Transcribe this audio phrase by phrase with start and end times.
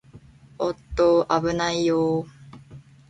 [0.57, 2.27] おーっと、あぶないよー